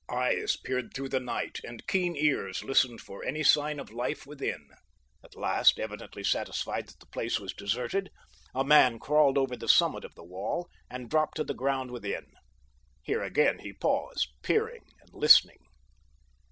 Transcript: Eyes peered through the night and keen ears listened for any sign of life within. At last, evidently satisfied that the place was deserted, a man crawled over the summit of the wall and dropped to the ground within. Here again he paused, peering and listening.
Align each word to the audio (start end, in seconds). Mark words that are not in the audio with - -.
Eyes 0.09 0.57
peered 0.57 0.95
through 0.95 1.09
the 1.09 1.19
night 1.19 1.59
and 1.63 1.85
keen 1.85 2.15
ears 2.15 2.63
listened 2.63 3.01
for 3.01 3.23
any 3.23 3.43
sign 3.43 3.79
of 3.79 3.91
life 3.91 4.25
within. 4.25 4.69
At 5.23 5.37
last, 5.37 5.77
evidently 5.79 6.23
satisfied 6.23 6.87
that 6.87 6.99
the 6.99 7.05
place 7.05 7.39
was 7.39 7.53
deserted, 7.53 8.09
a 8.55 8.63
man 8.63 8.97
crawled 8.97 9.37
over 9.37 9.55
the 9.55 9.69
summit 9.69 10.03
of 10.03 10.15
the 10.15 10.23
wall 10.25 10.67
and 10.89 11.07
dropped 11.07 11.37
to 11.37 11.43
the 11.43 11.53
ground 11.53 11.91
within. 11.91 12.31
Here 13.03 13.21
again 13.21 13.59
he 13.59 13.73
paused, 13.73 14.29
peering 14.41 14.85
and 15.01 15.11
listening. 15.13 15.59